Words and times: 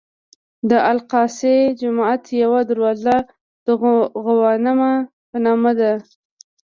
د 0.69 0.71
الاقصی 0.91 1.55
جومات 1.79 2.23
یوه 2.43 2.59
دروازه 2.69 3.15
د 3.65 3.67
غوانمه 4.25 4.93
په 5.29 5.37
نوم 5.45 5.63
ده. 5.79 5.91